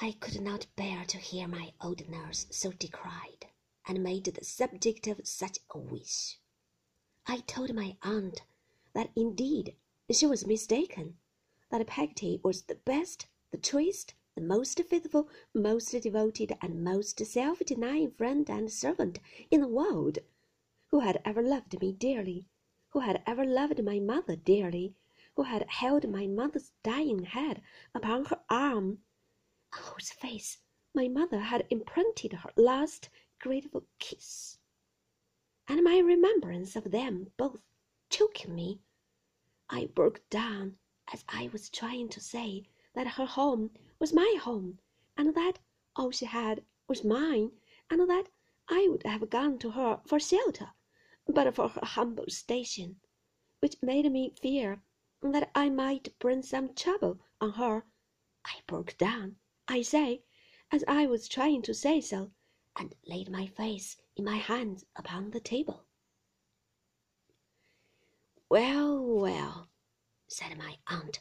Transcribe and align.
I 0.00 0.10
could 0.10 0.40
not 0.40 0.66
bear 0.74 1.04
to 1.04 1.18
hear 1.18 1.46
my 1.46 1.72
old 1.80 2.08
nurse 2.08 2.48
so 2.50 2.72
decried, 2.72 3.46
and 3.86 4.02
made 4.02 4.24
the 4.24 4.44
subject 4.44 5.06
of 5.06 5.24
such 5.24 5.60
a 5.70 5.78
wish. 5.78 6.40
I 7.28 7.42
told 7.42 7.72
my 7.76 7.96
aunt 8.02 8.42
that 8.92 9.12
indeed 9.14 9.76
she 10.10 10.26
was 10.26 10.48
mistaken, 10.48 11.18
that 11.70 11.86
Peggotty 11.86 12.40
was 12.42 12.62
the 12.62 12.74
best, 12.74 13.28
the 13.52 13.56
truest, 13.56 14.14
the 14.34 14.40
most 14.40 14.82
faithful, 14.82 15.28
most 15.54 15.92
devoted, 15.92 16.58
and 16.60 16.82
most 16.82 17.24
self 17.24 17.60
denying 17.60 18.10
friend 18.10 18.50
and 18.50 18.72
servant 18.72 19.20
in 19.48 19.60
the 19.60 19.68
world, 19.68 20.18
who 20.88 20.98
had 20.98 21.22
ever 21.24 21.40
loved 21.40 21.80
me 21.80 21.92
dearly, 21.92 22.48
who 22.88 22.98
had 22.98 23.22
ever 23.28 23.44
loved 23.44 23.80
my 23.84 24.00
mother 24.00 24.34
dearly, 24.34 24.96
who 25.36 25.44
had 25.44 25.68
held 25.68 26.10
my 26.10 26.26
mother's 26.26 26.72
dying 26.82 27.22
head 27.22 27.62
upon 27.94 28.24
her 28.24 28.42
arm, 28.50 28.98
whose 29.76 30.10
face 30.12 30.58
my 30.94 31.08
mother 31.08 31.40
had 31.40 31.66
imprinted 31.68 32.32
her 32.32 32.50
last 32.56 33.10
grateful 33.40 33.84
kiss. 33.98 34.58
And 35.66 35.82
my 35.82 35.98
remembrance 35.98 36.76
of 36.76 36.90
them 36.92 37.32
both 37.36 37.60
choking 38.08 38.54
me, 38.54 38.80
I 39.68 39.86
broke 39.86 40.28
down 40.30 40.78
as 41.12 41.24
I 41.28 41.48
was 41.48 41.70
trying 41.70 42.08
to 42.10 42.20
say 42.20 42.68
that 42.94 43.08
her 43.18 43.26
home 43.26 43.72
was 43.98 44.12
my 44.12 44.38
home, 44.40 44.78
and 45.16 45.34
that 45.34 45.58
all 45.96 46.10
she 46.10 46.26
had 46.26 46.64
was 46.86 47.02
mine, 47.02 47.50
and 47.90 48.08
that 48.08 48.28
I 48.68 48.88
would 48.88 49.02
have 49.04 49.28
gone 49.30 49.58
to 49.58 49.72
her 49.72 50.00
for 50.06 50.20
shelter 50.20 50.72
but 51.26 51.54
for 51.54 51.68
her 51.68 51.84
humble 51.84 52.28
station, 52.28 53.00
which 53.60 53.82
made 53.82 54.10
me 54.12 54.30
fear 54.40 54.82
that 55.22 55.50
I 55.54 55.70
might 55.70 56.18
bring 56.18 56.42
some 56.42 56.74
trouble 56.74 57.18
on 57.40 57.52
her. 57.52 57.86
I 58.44 58.60
broke 58.66 58.98
down, 58.98 59.36
I 59.66 59.82
say, 59.82 60.22
as 60.70 60.84
I 60.86 61.06
was 61.06 61.28
trying 61.28 61.62
to 61.62 61.74
say 61.74 62.00
so, 62.00 62.32
and 62.76 62.94
laid 63.06 63.30
my 63.30 63.46
face 63.46 63.96
in 64.14 64.24
my 64.24 64.36
hands 64.36 64.84
upon 64.94 65.30
the 65.30 65.40
table. 65.40 65.86
Well, 68.48 69.02
well, 69.02 69.70
said 70.28 70.58
my 70.58 70.78
aunt, 70.86 71.20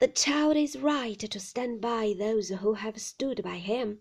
the 0.00 0.08
child 0.08 0.56
is 0.56 0.76
right 0.76 1.18
to 1.18 1.38
stand 1.38 1.80
by 1.80 2.12
those 2.18 2.48
who 2.48 2.74
have 2.74 3.00
stood 3.00 3.40
by 3.42 3.58
him. 3.58 4.00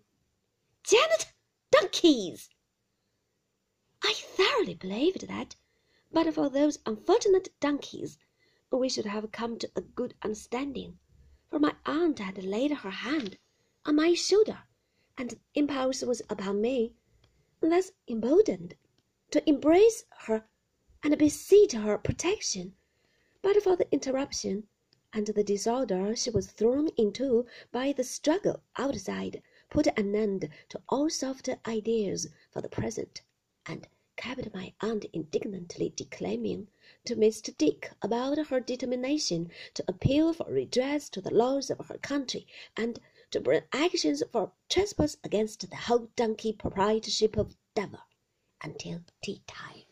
Janet, 0.84 1.32
donkeys! 1.70 2.50
I 4.02 4.14
thoroughly 4.14 4.74
believed 4.74 5.28
that, 5.28 5.56
but 6.12 6.34
for 6.34 6.50
those 6.50 6.80
unfortunate 6.88 7.50
donkeys, 7.60 8.18
we 8.72 8.90
should 8.90 9.06
have 9.06 9.32
come 9.32 9.60
to 9.60 9.72
a 9.76 9.82
good 9.82 10.16
understanding, 10.24 10.98
for 11.52 11.60
my 11.60 11.76
aunt 11.86 12.20
had 12.20 12.42
laid 12.46 12.72
her 12.72 12.90
hand 12.90 13.38
on 13.86 13.94
my 13.98 14.14
shoulder, 14.14 14.60
and 15.18 15.32
the 15.32 15.40
impulse 15.54 16.02
was 16.02 16.22
upon 16.30 16.62
me, 16.62 16.96
thus 17.60 17.92
emboldened, 18.08 18.78
to 19.32 19.50
embrace 19.50 20.06
her 20.20 20.46
and 21.04 21.18
beseech 21.18 21.74
her 21.74 21.98
protection, 21.98 22.74
but 23.42 23.62
for 23.62 23.76
the 23.76 23.92
interruption 23.92 24.66
and 25.12 25.28
the 25.28 25.44
disorder 25.44 26.16
she 26.16 26.30
was 26.30 26.50
thrown 26.54 26.88
into 26.96 27.46
by 27.70 27.92
the 27.92 28.06
struggle 28.06 28.64
outside 28.78 29.44
put 29.70 29.88
an 30.00 30.16
end 30.16 30.48
to 30.70 30.82
all 30.88 31.10
softer 31.10 31.60
ideas 31.68 32.30
for 32.50 32.62
the 32.62 32.70
present 32.70 33.24
and 33.66 33.90
kept 34.22 34.54
my 34.54 34.72
aunt 34.82 35.04
indignantly 35.14 35.92
declaiming 35.96 36.68
to 37.04 37.16
Mr. 37.16 37.58
Dick 37.58 37.92
about 38.04 38.38
her 38.38 38.60
determination 38.60 39.50
to 39.74 39.84
appeal 39.88 40.32
for 40.32 40.46
redress 40.48 41.10
to 41.10 41.22
the 41.22 41.34
laws 41.34 41.72
of 41.72 41.88
her 41.88 41.98
country 41.98 42.46
and 42.78 43.00
to 43.32 43.40
bring 43.40 43.64
actions 43.74 44.22
for 44.32 44.52
trespass 44.70 45.18
against 45.24 45.68
the 45.68 45.76
whole 45.76 46.08
donkey 46.16 46.54
proprietorship 46.54 47.36
of 47.36 47.56
Dover 47.74 48.04
until 48.62 49.02
tea 49.24 49.42
time. 49.48 49.86